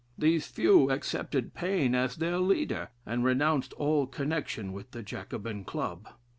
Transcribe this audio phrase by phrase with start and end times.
[0.17, 6.07] These few accepted Paine as their leader, and renounced all connection with the Jacobin Club.